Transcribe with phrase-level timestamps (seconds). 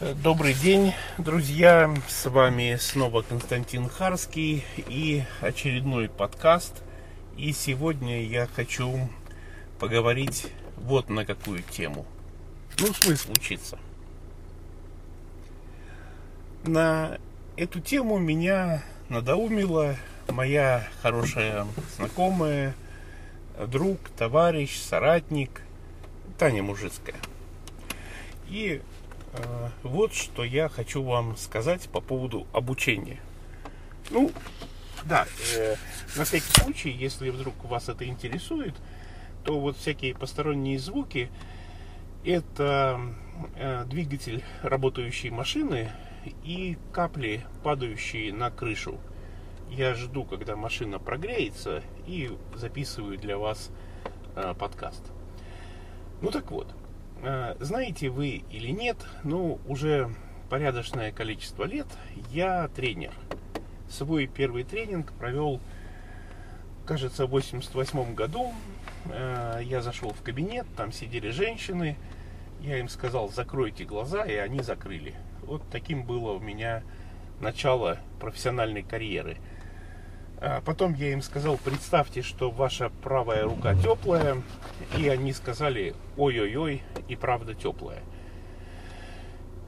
[0.00, 1.92] Добрый день, друзья!
[2.06, 6.84] С вами снова Константин Харский и очередной подкаст.
[7.36, 9.08] И сегодня я хочу
[9.80, 12.06] поговорить вот на какую тему.
[12.78, 13.76] Ну, смысл учиться.
[16.64, 17.18] На
[17.56, 19.96] эту тему меня надоумила
[20.28, 22.76] моя хорошая знакомая,
[23.66, 25.60] друг, товарищ, соратник
[26.38, 27.16] Таня Мужицкая.
[28.48, 28.80] И
[29.82, 33.20] вот что я хочу вам сказать по поводу обучения.
[34.10, 34.30] Ну,
[35.04, 35.76] да, э,
[36.16, 38.74] на всякий случай, если вдруг вас это интересует,
[39.44, 41.30] то вот всякие посторонние звуки
[42.24, 43.00] это
[43.56, 45.90] э, двигатель работающей машины
[46.44, 48.98] и капли, падающие на крышу.
[49.70, 53.70] Я жду, когда машина прогреется, и записываю для вас
[54.34, 55.02] э, подкаст.
[56.20, 56.77] Ну так вот, Э,
[57.60, 60.10] знаете вы или нет, ну, уже
[60.48, 61.86] порядочное количество лет
[62.30, 63.12] я тренер.
[63.90, 65.60] Свой первый тренинг провел,
[66.86, 68.52] кажется, в 88 году.
[69.06, 71.96] Э, я зашел в кабинет, там сидели женщины.
[72.60, 75.14] Я им сказал, закройте глаза, и они закрыли.
[75.42, 76.82] Вот таким было у меня
[77.40, 79.38] начало профессиональной карьеры–
[80.64, 84.42] потом я им сказал, представьте, что ваша правая рука теплая.
[84.96, 88.02] И они сказали, ой-ой-ой, и правда теплая.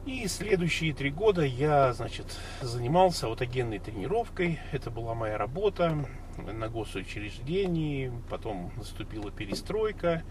[0.07, 2.27] И следующие три года я, значит,
[2.63, 4.59] занимался аутогенной тренировкой.
[4.73, 6.07] Это была моя работа
[6.39, 8.11] на госучреждении.
[8.31, 10.23] Потом наступила перестройка.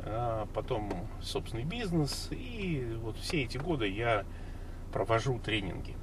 [0.00, 2.28] А потом собственный бизнес.
[2.30, 4.24] И вот все эти годы я
[4.92, 5.96] провожу тренинги.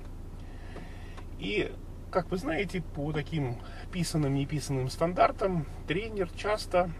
[1.40, 1.72] И
[2.12, 3.58] как вы знаете, по таким
[3.92, 6.92] писанным, неписанным стандартам, тренер часто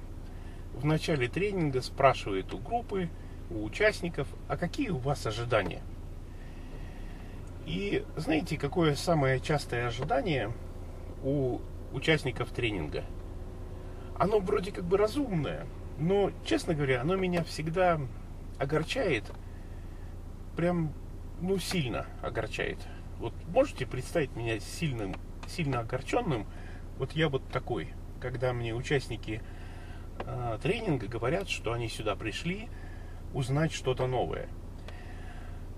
[0.74, 3.10] в начале тренинга спрашивает у группы,
[3.50, 5.82] у участников, а какие у вас ожидания?
[7.66, 10.52] И знаете, какое самое частое ожидание
[11.24, 11.60] у
[11.92, 13.04] участников тренинга?
[14.18, 15.68] Оно вроде как бы разумное,
[16.00, 18.00] но, честно говоря, оно меня всегда
[18.58, 19.26] огорчает,
[20.56, 20.94] прям,
[21.42, 22.78] ну, сильно огорчает.
[23.22, 25.14] Вот можете представить меня сильным,
[25.48, 26.48] сильно огорченным?
[26.98, 27.90] Вот я вот такой,
[28.20, 29.44] когда мне участники
[30.18, 32.68] э, тренинга говорят, что они сюда пришли
[33.36, 34.50] узнать что-то новое.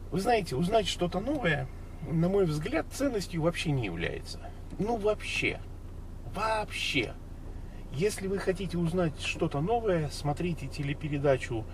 [0.09, 1.67] Вы знаете, узнать что-то новое,
[2.09, 4.39] на мой взгляд, ценностью вообще не является.
[4.79, 5.59] Ну вообще.
[6.33, 7.13] Вообще.
[7.91, 11.65] Если вы хотите узнать что-то новое, смотрите телепередачу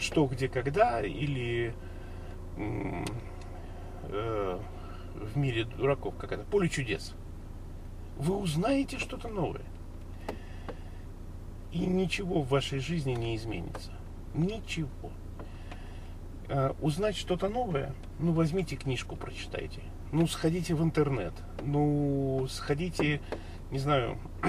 [0.00, 1.72] «Что, где, когда» или
[2.56, 3.04] э,
[5.20, 7.14] в мире дураков, как это, поле чудес.
[8.18, 9.64] Вы узнаете что-то новое.
[11.72, 13.92] И ничего в вашей жизни не изменится.
[14.34, 15.10] Ничего.
[16.48, 19.82] А, узнать что-то новое, ну возьмите книжку, прочитайте.
[20.12, 21.34] Ну сходите в интернет.
[21.62, 23.20] Ну сходите,
[23.70, 24.18] не знаю,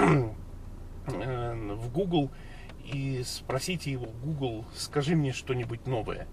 [1.08, 2.30] э, в Google
[2.86, 6.28] и спросите его, Google, скажи мне что-нибудь новое.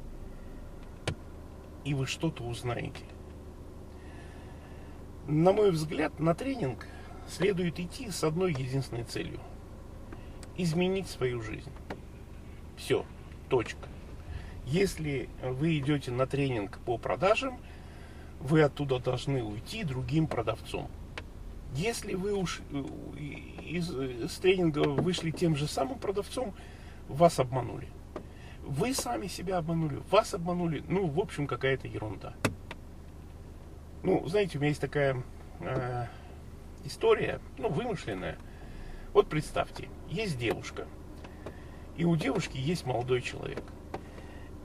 [1.85, 3.05] И вы что-то узнаете.
[5.27, 6.87] На мой взгляд, на тренинг
[7.27, 9.41] следует идти с одной единственной целью.
[10.57, 11.71] Изменить свою жизнь.
[12.77, 13.05] Все.
[13.49, 13.89] Точка.
[14.67, 17.59] Если вы идете на тренинг по продажам,
[18.41, 20.91] вы оттуда должны уйти другим продавцом.
[21.75, 22.85] Если вы уж э,
[23.67, 26.55] из, из тренинга вышли тем же самым продавцом,
[27.09, 27.89] вас обманули.
[28.63, 30.85] Вы сами себя обманули, вас обманули.
[30.89, 32.35] Ну, в общем, какая-то ерунда.
[34.05, 35.23] Ну, знаете, у меня есть такая
[35.61, 36.07] э,
[36.85, 38.37] история, ну, вымышленная.
[39.15, 40.87] Вот представьте, есть девушка,
[41.97, 43.63] и у девушки есть молодой человек.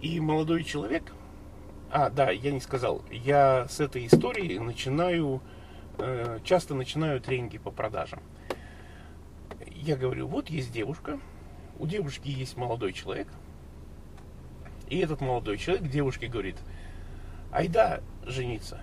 [0.01, 1.13] И молодой человек,
[1.89, 5.41] а, да, я не сказал, я с этой истории начинаю,
[5.99, 8.19] э, часто начинаю тренинги по продажам.
[9.67, 11.17] Я говорю, вот есть девушка,
[11.77, 13.29] у девушки есть молодой человек,
[14.89, 16.57] и этот молодой человек девушке говорит,
[17.53, 18.81] айда жениться.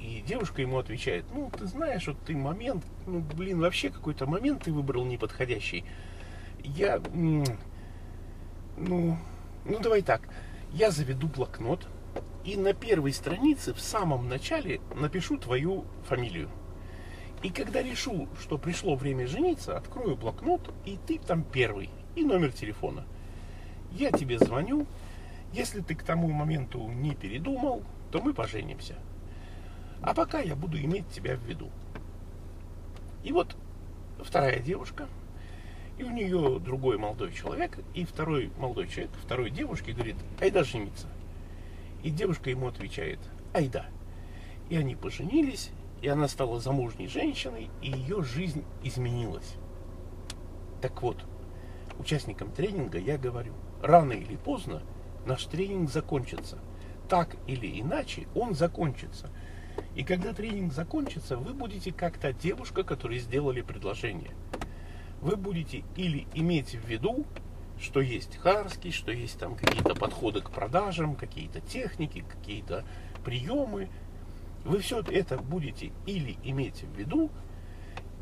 [0.00, 4.64] И девушка ему отвечает, ну, ты знаешь, вот ты момент, ну, блин, вообще какой-то момент
[4.64, 5.84] ты выбрал неподходящий.
[6.64, 7.44] Я, ну,
[8.76, 10.22] ну, давай так,
[10.72, 11.86] я заведу блокнот,
[12.44, 16.48] и на первой странице в самом начале напишу твою фамилию.
[17.42, 22.52] И когда решу, что пришло время жениться, открою блокнот, и ты там первый, и номер
[22.52, 23.04] телефона.
[23.92, 24.86] Я тебе звоню,
[25.52, 28.96] если ты к тому моменту не передумал, то мы поженимся.
[30.02, 31.70] А пока я буду иметь тебя в виду.
[33.22, 33.54] И вот
[34.18, 35.08] вторая девушка,
[35.98, 41.06] и у нее другой молодой человек, и второй молодой человек, второй девушке говорит, айда жениться.
[42.02, 43.18] И девушка ему отвечает,
[43.52, 43.86] ай да.
[44.70, 45.70] И они поженились,
[46.00, 49.56] и она стала замужней женщиной, и ее жизнь изменилась.
[50.80, 51.22] Так вот,
[51.98, 53.52] участникам тренинга я говорю,
[53.82, 54.82] рано или поздно
[55.26, 56.58] наш тренинг закончится.
[57.10, 59.28] Так или иначе он закончится.
[59.94, 64.32] И когда тренинг закончится, вы будете как та девушка, которой сделали предложение.
[65.20, 67.26] Вы будете или иметь в виду,
[67.78, 72.84] что есть Харский, что есть там какие-то подходы к продажам, какие-то техники, какие-то
[73.24, 73.88] приемы.
[74.64, 77.30] Вы все это будете или иметь в виду,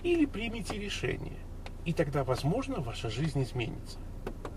[0.02, 1.38] или примите решение.
[1.84, 3.98] И тогда, возможно, ваша жизнь изменится.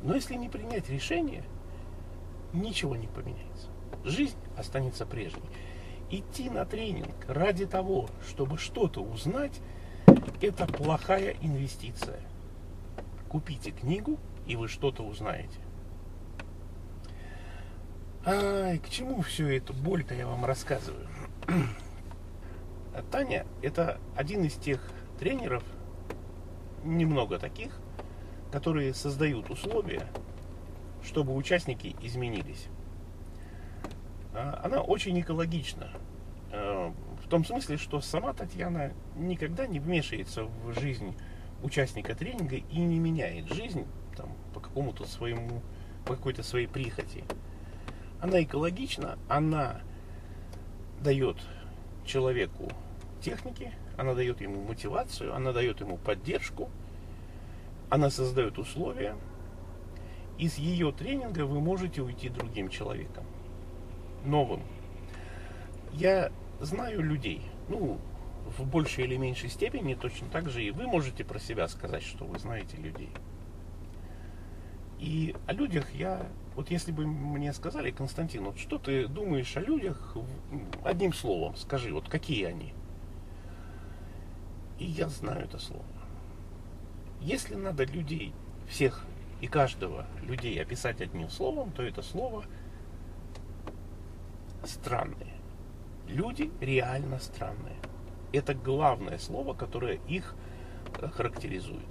[0.03, 1.43] Но если не принять решение,
[2.53, 3.69] ничего не поменяется.
[4.03, 5.43] Жизнь останется прежней.
[6.11, 9.61] Идти на тренинг ради того, чтобы что-то узнать,
[10.41, 12.19] это плохая инвестиция.
[13.29, 15.57] Купите книгу, и вы что-то узнаете.
[18.25, 21.07] Ай, к чему всю эту боль-то я вам рассказываю?
[23.11, 25.63] Таня– это один из тех тренеров,
[26.83, 27.79] немного таких,
[28.51, 30.07] которые создают условия,
[31.03, 32.67] чтобы участники изменились.
[34.33, 35.89] А, она очень экологична.
[36.51, 36.93] А,
[37.23, 41.15] в том смысле, что сама Татьяна никогда не вмешивается в жизнь
[41.63, 43.85] участника тренинга и не меняет жизнь
[44.15, 45.61] там, по какому-то своему,
[46.05, 47.23] по какой-то своей прихоти.
[48.19, 49.81] Она экологична, она
[51.01, 51.37] дает
[52.05, 52.69] человеку
[53.21, 56.69] техники, она дает ему мотивацию, она дает ему поддержку,
[57.89, 59.15] она создает условия.
[60.37, 63.25] Из ее тренинга вы можете уйти другим человеком,
[64.25, 64.61] новым.
[65.93, 67.99] Я знаю людей, ну,
[68.57, 72.25] в большей или меньшей степени, точно так же и вы можете про себя сказать, что
[72.25, 73.09] вы знаете людей.
[74.99, 79.61] И о людях я, вот если бы мне сказали, Константин, вот что ты думаешь о
[79.61, 80.15] людях,
[80.83, 82.73] одним словом скажи, вот какие они?
[84.77, 85.85] И я знаю это слово.
[87.19, 88.33] Если надо людей,
[88.67, 89.05] всех
[89.41, 92.43] и каждого людей описать одним словом, то это слово
[94.63, 95.33] странные.
[96.07, 97.77] Люди реально странные.
[98.33, 100.35] Это главное слово, которое их
[100.99, 101.87] э, характеризует.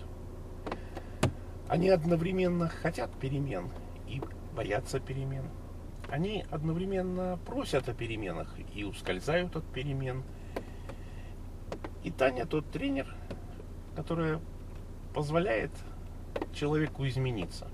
[1.69, 3.71] Они одновременно хотят перемен
[4.09, 4.21] и
[4.55, 5.45] боятся перемен.
[6.09, 10.25] Они одновременно просят о переменах и ускользают от перемен.
[12.03, 13.15] И Таня тот тренер,
[13.95, 14.41] которая
[15.15, 15.71] позволяет
[16.53, 17.69] человеку измениться.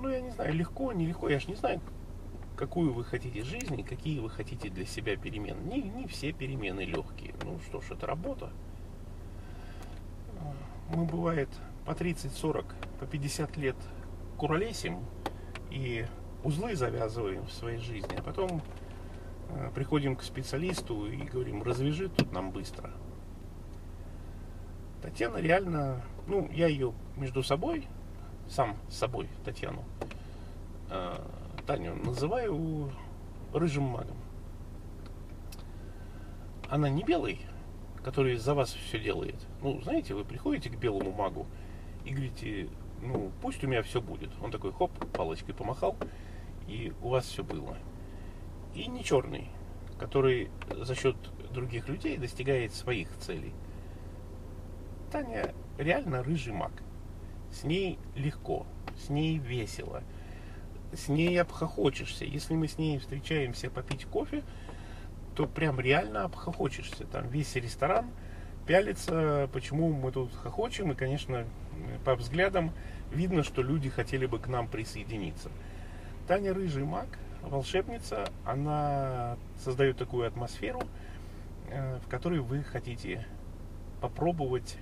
[0.00, 1.80] Ну, я не знаю, легко, нелегко, я же не знаю,
[2.60, 5.60] какую вы хотите жизни, какие вы хотите для себя перемены.
[5.62, 7.34] Не, не все перемены легкие.
[7.42, 8.52] Ну что ж, это работа
[10.94, 11.48] мы, бывает,
[11.86, 12.64] по 30-40,
[12.98, 13.76] по 50 лет
[14.36, 14.98] куролесим
[15.70, 16.06] и
[16.42, 18.60] узлы завязываем в своей жизни, а потом
[19.50, 22.90] э, приходим к специалисту и говорим, развяжи тут нам быстро.
[25.02, 27.86] Татьяна реально, ну, я ее между собой,
[28.48, 29.84] сам с собой, Татьяну,
[30.90, 31.14] э,
[31.70, 32.90] Таню, называю
[33.52, 34.16] рыжим магом.
[36.68, 37.40] Она не белый,
[38.02, 39.36] который за вас все делает.
[39.62, 41.46] Ну, знаете, вы приходите к белому магу
[42.04, 42.68] и говорите,
[43.00, 44.30] ну, пусть у меня все будет.
[44.42, 45.94] Он такой, хоп, палочкой помахал,
[46.66, 47.76] и у вас все было.
[48.74, 49.48] И не черный,
[49.96, 51.14] который за счет
[51.52, 53.54] других людей достигает своих целей.
[55.12, 56.72] Таня реально рыжий маг.
[57.52, 60.02] С ней легко, с ней весело,
[60.92, 62.24] с ней обхохочешься.
[62.24, 64.42] Если мы с ней встречаемся попить кофе,
[65.34, 67.04] то прям реально обхохочешься.
[67.06, 68.10] Там весь ресторан
[68.66, 71.44] пялится, почему мы тут хохочем, и, конечно,
[72.04, 72.72] по взглядам
[73.12, 75.50] видно, что люди хотели бы к нам присоединиться.
[76.28, 77.08] Таня Рыжий Маг,
[77.42, 80.82] волшебница, она создает такую атмосферу,
[81.70, 83.26] э, в которой вы хотите
[84.00, 84.76] попробовать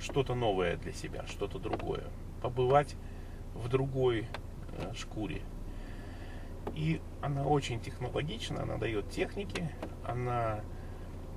[0.00, 2.04] что-то новое для себя, что-то другое,
[2.40, 2.96] побывать
[3.54, 4.26] в другой
[4.94, 5.42] шкуре.
[6.74, 9.68] И она очень технологична, она дает техники,
[10.04, 10.60] она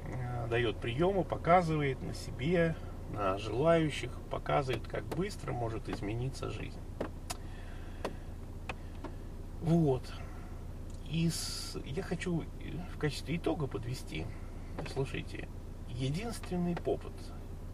[0.05, 2.75] э, дает приемы, показывает на себе,
[3.11, 6.79] на желающих, показывает, как быстро может измениться жизнь.
[9.61, 10.03] Вот.
[11.05, 11.29] И
[11.85, 12.43] я хочу
[12.93, 14.25] в качестве итога подвести.
[14.93, 15.47] Слушайте,
[15.89, 17.13] единственный повод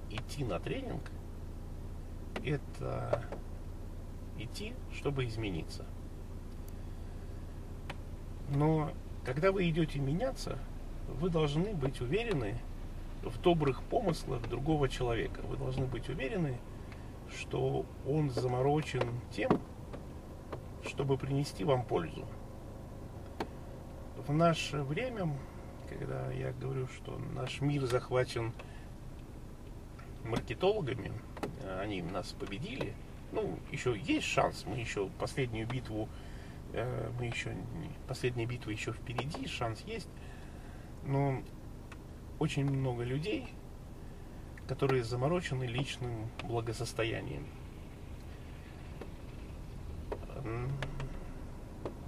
[0.10, 1.12] идти на тренинг
[2.44, 3.24] это
[4.38, 5.86] идти, чтобы измениться.
[8.50, 8.92] Но
[9.24, 10.58] когда вы идете меняться,
[11.08, 12.60] вы должны быть уверены
[13.24, 15.42] в добрых помыслах другого человека.
[15.44, 16.58] Вы должны быть уверены,
[17.30, 19.52] что он заморочен тем,
[20.86, 22.26] чтобы принести вам пользу.
[24.28, 25.34] В наше время,
[25.90, 28.54] когда я говорю, что наш мир захвачен
[30.24, 31.12] маркетологами,
[31.80, 32.94] они нас победили,
[33.32, 36.10] ну, еще есть шанс, мы еще последнюю битву,
[36.74, 37.56] э, мы еще,
[38.08, 40.10] последняя битва еще впереди, шанс есть,
[41.04, 41.42] но
[42.40, 43.48] очень много людей,
[44.68, 47.46] которые заморочены личным благосостоянием.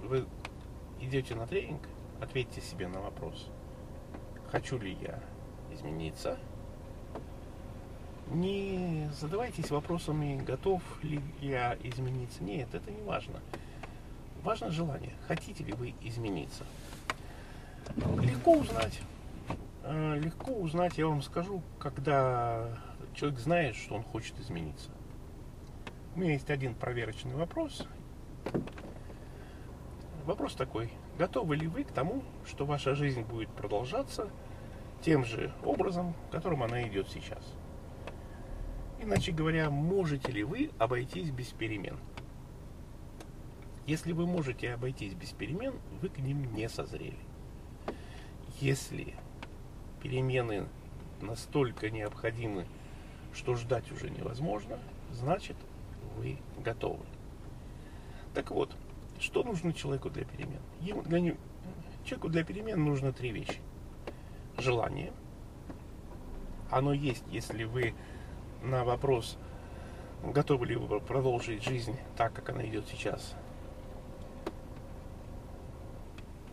[0.02, 0.26] Вы
[1.00, 1.82] идете на тренинг,
[2.20, 3.48] ответьте себе на вопрос,
[4.50, 5.20] хочу ли я
[5.72, 6.38] измениться.
[8.30, 12.42] Не задавайтесь вопросами, готов ли я измениться.
[12.42, 13.40] Нет, это не важно.
[14.42, 15.12] Важно желание.
[15.28, 16.64] Хотите ли вы измениться?
[17.96, 19.00] Легко узнать.
[19.82, 22.68] Э, легко узнать, я вам скажу, когда
[23.14, 24.90] человек знает, что он хочет измениться.
[26.16, 27.86] У меня есть один проверочный вопрос.
[30.24, 30.90] Вопрос такой.
[31.18, 34.30] Готовы ли вы к тому, что ваша жизнь будет продолжаться
[35.02, 37.44] тем же образом, которым она идет сейчас?
[39.04, 41.98] Иначе говоря, можете ли вы обойтись без перемен?
[43.86, 47.18] Если вы можете обойтись без перемен, вы к ним не созрели.
[48.62, 49.14] Если
[50.02, 50.66] перемены
[51.20, 52.64] настолько необходимы,
[53.34, 54.78] что ждать уже невозможно,
[55.12, 55.56] значит
[56.16, 57.04] вы готовы.
[58.32, 58.74] Так вот,
[59.18, 60.62] что нужно человеку для перемен?
[60.80, 61.36] Ему, для него,
[62.06, 63.60] человеку для перемен нужно три вещи.
[64.56, 65.12] Желание.
[66.70, 67.92] Оно есть, если вы
[68.64, 69.36] на вопрос,
[70.22, 73.34] готовы ли вы продолжить жизнь так, как она идет сейчас,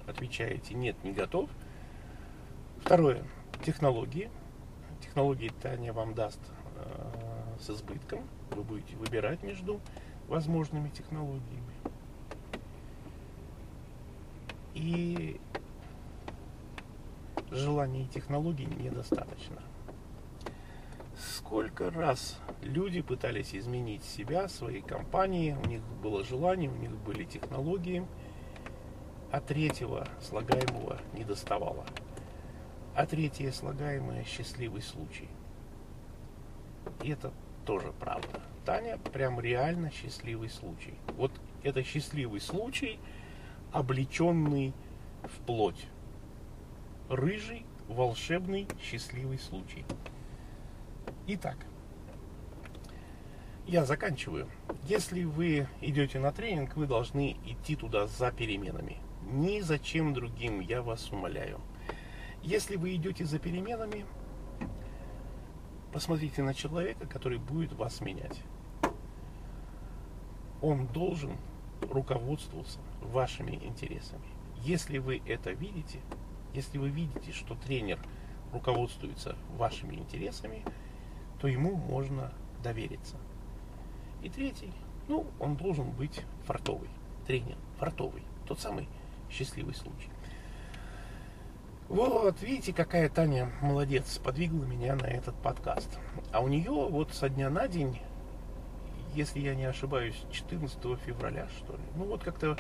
[0.08, 1.50] отвечаете нет, не готов.
[2.82, 3.24] Второе
[3.64, 4.30] технологии.
[5.02, 6.40] Технологии Таня вам даст
[6.76, 7.12] э,
[7.60, 8.28] с избытком.
[8.52, 9.80] Вы будете выбирать между
[10.28, 11.74] возможными технологиями.
[14.74, 15.40] И
[17.52, 19.62] желаний и технологий недостаточно.
[21.52, 27.26] Сколько раз люди пытались изменить себя, свои компании, у них было желание, у них были
[27.26, 28.08] технологии,
[29.34, 31.86] а третьего слагаемого не доставало.
[32.96, 35.28] А третье слагаемое счастливый случай.
[37.04, 37.34] И это
[37.66, 38.40] тоже правда.
[38.66, 40.94] Таня прям реально счастливый случай.
[41.18, 42.98] Вот это счастливый случай,
[43.74, 44.74] облеченный
[45.24, 45.86] в плоть.
[47.10, 49.84] Рыжий, волшебный, счастливый случай.
[51.34, 51.56] Итак,
[53.66, 54.50] я заканчиваю.
[54.84, 58.98] Если вы идете на тренинг, вы должны идти туда за переменами.
[59.32, 61.62] Ни за чем другим, я вас умоляю.
[62.44, 64.06] Если вы идете за переменами,
[65.94, 68.44] посмотрите на человека, который будет вас менять.
[70.62, 71.32] Он должен
[71.80, 74.28] руководствоваться вашими интересами.
[74.66, 76.02] Если вы это видите,
[76.54, 78.00] если вы видите, что тренер
[78.52, 80.66] руководствуется вашими интересами,
[81.42, 82.32] то ему можно
[82.64, 83.16] довериться.
[84.22, 84.72] И третий,
[85.08, 86.90] ну, он должен быть фартовый.
[87.26, 88.22] Тренер фартовый.
[88.48, 88.88] Тот самый
[89.30, 90.10] счастливый случай.
[91.90, 95.90] Вот, видите, какая Таня молодец, подвигла меня на этот подкаст.
[96.32, 98.00] А у нее вот со дня на день,
[99.16, 101.84] если я не ошибаюсь, 14 февраля, что ли.
[101.96, 102.56] Ну вот как-то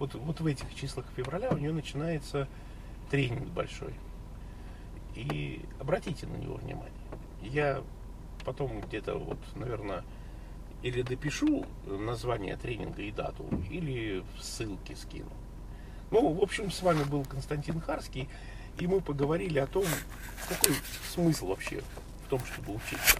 [0.00, 2.48] вот, вот в этих числах февраля у нее начинается
[3.08, 3.94] тренинг большой.
[5.14, 6.90] И обратите на него внимание.
[7.40, 7.82] Я
[8.46, 10.04] потом где-то вот, наверное,
[10.82, 15.30] или допишу название тренинга и дату, или ссылки скину.
[16.10, 18.28] Ну, в общем, с вами был Константин Харский
[18.78, 19.84] и мы поговорили о том,
[20.48, 20.74] какой
[21.14, 21.82] смысл вообще
[22.26, 23.18] в том, чтобы учиться.